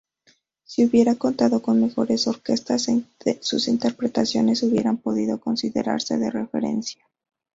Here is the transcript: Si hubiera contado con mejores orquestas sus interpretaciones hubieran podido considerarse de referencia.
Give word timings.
Si 0.63 0.83
hubiera 0.83 1.13
contado 1.13 1.61
con 1.61 1.79
mejores 1.79 2.25
orquestas 2.25 2.87
sus 3.41 3.67
interpretaciones 3.67 4.63
hubieran 4.63 4.97
podido 4.97 5.39
considerarse 5.39 6.17
de 6.17 6.31
referencia. 6.31 7.05